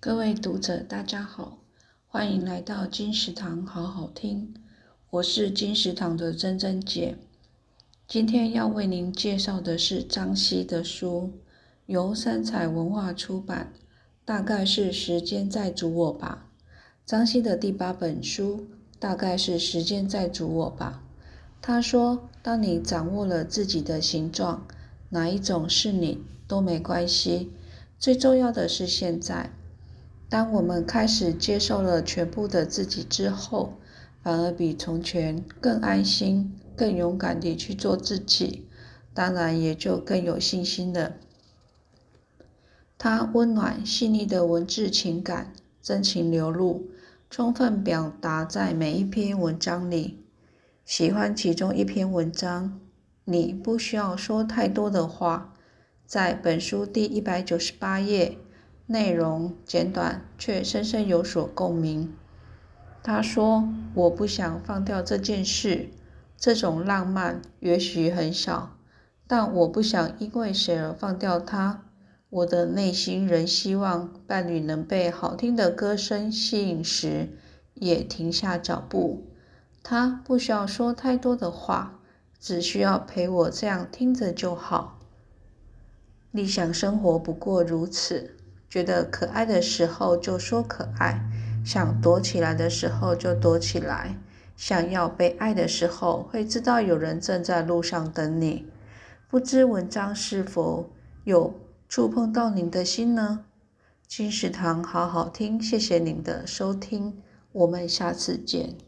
[0.00, 1.58] 各位读者，大家好，
[2.06, 4.54] 欢迎来到金石堂好好听。
[5.10, 7.18] 我是金石堂的珍珍姐。
[8.06, 11.32] 今天要为您介绍的是张西的书，
[11.86, 13.72] 由三采文化出版，
[14.24, 16.46] 大概是时间在煮我吧。
[17.04, 18.68] 张西的第八本书，
[19.00, 21.02] 大概是时间在煮我吧。
[21.60, 24.64] 他说：“当你掌握了自己的形状，
[25.08, 27.50] 哪一种是你都没关系，
[27.98, 29.50] 最重要的是现在。”
[30.30, 33.78] 当我们开始接受了全部的自己之后，
[34.22, 38.66] 反而比从前更安心、更勇敢地去做自己，
[39.14, 41.14] 当然也就更有信心了。
[42.98, 46.88] 他温暖细腻的文字情感，真情流露，
[47.30, 50.22] 充分表达在每一篇文章里。
[50.84, 52.78] 喜欢其中一篇文章，
[53.24, 55.54] 你不需要说太多的话，
[56.04, 58.36] 在本书第一百九十八页。
[58.90, 62.16] 内容简短，却深深有所共鸣。
[63.02, 65.90] 他说：“我不想放掉这件事，
[66.38, 68.76] 这种浪漫也许很小，
[69.26, 71.84] 但我不想因为谁而放掉它。
[72.30, 77.28] 我的内心仍希望伴侣能被好听的歌声吸引时，
[77.74, 79.26] 也停下脚步。
[79.82, 82.00] 他不需要说太多的话，
[82.40, 84.98] 只需要陪我这样听着就好。
[86.30, 88.34] 理想生活不过如此。”
[88.68, 91.20] 觉得可爱的时候就说可爱，
[91.64, 94.16] 想躲起来的时候就躲起来，
[94.56, 98.66] 想要被爱的时候会知道有人正在路上等你。
[99.28, 100.90] 不知文章是否
[101.24, 101.54] 有
[101.88, 103.44] 触碰到您的心呢？
[104.06, 107.22] 金石堂好好听，谢谢您的收听，
[107.52, 108.87] 我们下次见。